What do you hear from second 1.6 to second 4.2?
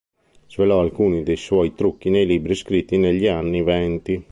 trucchi nei libri scritti negli anni venti.